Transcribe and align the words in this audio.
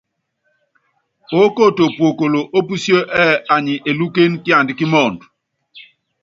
Oókoto 1.37 1.83
puokolo 1.95 2.39
ópusíé 2.57 2.99
anyi 3.55 3.75
elúkéne 3.89 4.37
kiandá 4.43 4.73
kí 4.77 4.85
mɔɔnd. 4.91 5.19